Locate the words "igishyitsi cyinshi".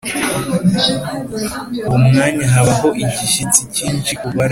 3.03-4.13